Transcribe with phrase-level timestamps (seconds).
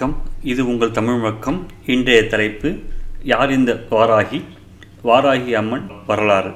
[0.00, 0.28] வணக்கம்.
[0.50, 1.56] இது உங்கள் தமிழ் முழக்கம்
[1.92, 2.68] இன்றைய தலைப்பு
[3.30, 4.38] யார் இந்த வாராகி?
[5.04, 6.52] வாராகி அம்மன் வரலாறு.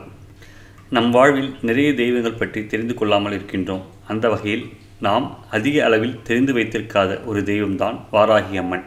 [0.90, 3.82] நம் வாழ்வில் நிறைய தெய்வங்கள் பற்றி தெரிந்து கொள்ளாமல் இருக்கின்றோம்.
[4.06, 4.64] அந்த வகையில்
[5.06, 8.84] நாம் அதிக அளவில் தெரிந்து வைத்திருக்காத ஒரு தெய்வம்தான் வாராகி அம்மன்.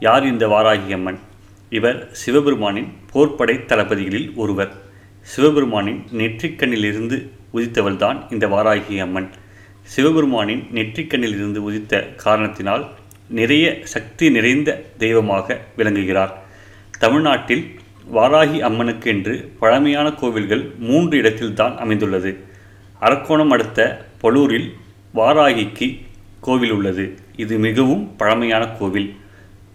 [0.00, 1.20] யார் இந்த வாராகி அம்மன்?
[1.70, 4.74] இவர் சிவபெருமானின் போர்ப்படை தளபதிகளில் ஒருவர்.
[5.36, 7.18] சிவபெருமானின் நெற்றிக்கண்ணிலிருந்து
[7.54, 9.30] உதித்தவள்தான் இந்த வாராகி அம்மன்.
[9.96, 12.86] சிவபெருமானின் நெற்றிக்கண்ணிலிருந்து உதித்த காரணத்தினால்
[13.28, 16.42] நிறைய சக்தி நிறைந்த தெய்வமாக விளங்குகிறார்.
[16.98, 17.80] தமிழ்நாட்டில்
[18.14, 22.38] வாராகி அம்மனுக்கு என்று பழமையான கோவில்கள் மூன்று இடத்தில்தான் அமைந்துள்ளது.
[23.00, 24.74] அரக்கோணம் அடுத்த பலூரில்
[25.14, 26.02] வாராகிக்கு
[26.40, 27.18] கோவில் உள்ளது.
[27.36, 29.16] இது மிகவும் பழமையான கோவில்.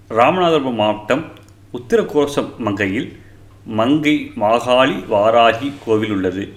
[0.10, 1.32] ராமநாதபுரம் மாவட்டம்
[1.74, 3.18] உத்திரகோசம் மங்கையில்
[3.66, 6.54] மங்கை மாகாளி வாராகி கோவில் உள்ளது.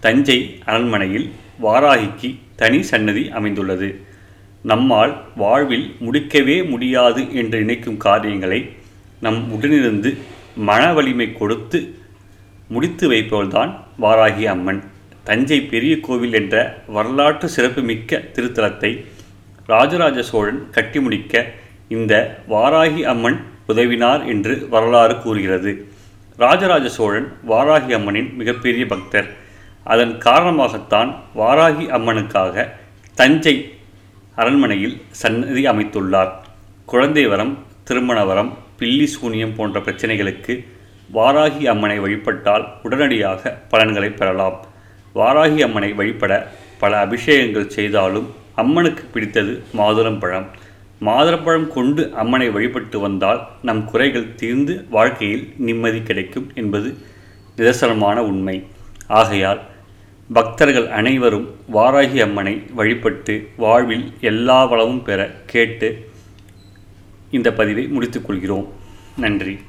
[0.00, 1.32] தஞ்சை அரண்மனையில்
[1.62, 4.08] வாராகிக்கு தனி சன்னதி அமைந்துள்ளது.
[4.62, 8.70] நம்மால் வாழ்வில் முடிக்கவே முடியாது என்று நினைக்கும் காரியங்களை
[9.20, 10.16] நம் உடனிருந்து
[10.56, 11.96] மன வலிமை கொடுத்து
[12.68, 14.82] முடித்து வைப்பவள்தான் வாராகி அம்மன்.
[15.24, 19.04] தஞ்சை பெரிய கோவில் என்ற வரலாற்று சிறப்புமிக்க திருத்தலத்தை
[19.66, 21.44] ராஜராஜ சோழன் கட்டி முடிக்க
[21.88, 25.86] இந்த வாராகி அம்மன் உதவினார் என்று வரலாறு கூறுகிறது.
[26.36, 29.28] ராஜராஜ சோழன் வாராகி அம்மனின் மிகப்பெரிய பக்தர்.
[29.84, 32.68] அதன் காரணமாகத்தான் வாராகி அம்மனுக்காக
[33.14, 33.72] தஞ்சை
[34.40, 36.32] அரண்மனையில் சன்னதி அமைத்துள்ளார்.
[36.90, 37.52] குழந்தை வரம்
[37.88, 40.54] திருமண வரம் பில்லி சூனியம் போன்ற பிரச்சனைகளுக்கு
[41.16, 44.58] வாராகி அம்மனை வழிபட்டால் உடனடியாக பலன்களை பெறலாம்.
[45.18, 46.32] வாராகி அம்மனை வழிபட
[46.82, 48.28] பல அபிஷேகங்கள் செய்தாலும்
[48.62, 50.46] அம்மனுக்கு பிடித்தது மாதுளம்பழம்
[51.08, 56.88] மாதுளம்பழம் கொண்டு அம்மனை வழிபட்டு வந்தால் நம் குறைகள் தீர்ந்து வாழ்க்கையில் நிம்மதி கிடைக்கும் என்பது
[57.58, 58.56] நிதர்சனமான உண்மை.
[59.20, 59.60] ஆகையால்
[60.32, 66.06] பக்தர்கள் அனைவரும் வாராகி அம்மனை வழிபட்டு வாழ்வில் எல்லா வளமும் பெற கேட்டு
[67.30, 68.66] இந்த பதிவை முடித்துக்கொள்கிறோம்
[69.16, 69.60] நன்றி.